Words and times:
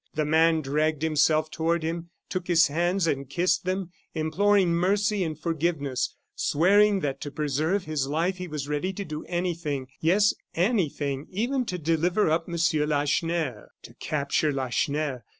The 0.15 0.25
man 0.25 0.61
dragged 0.61 1.03
himself 1.03 1.51
toward 1.51 1.83
him, 1.83 2.09
took 2.27 2.47
his 2.47 2.69
hands 2.69 3.05
and 3.05 3.29
kissed 3.29 3.65
them, 3.65 3.91
imploring 4.15 4.73
mercy 4.73 5.23
and 5.23 5.37
forgiveness, 5.37 6.15
swearing 6.33 7.01
that 7.01 7.21
to 7.21 7.29
preserve 7.29 7.83
his 7.85 8.07
life 8.07 8.37
he 8.37 8.47
was 8.47 8.67
ready 8.67 8.93
to 8.93 9.05
do 9.05 9.23
anything, 9.25 9.89
yes, 9.99 10.33
anything, 10.55 11.27
even 11.29 11.65
to 11.65 11.77
deliver 11.77 12.31
up 12.31 12.49
M. 12.49 12.57
Lacheneur. 12.89 13.67
To 13.83 13.93
capture 13.99 14.51
Lacheneur! 14.51 15.23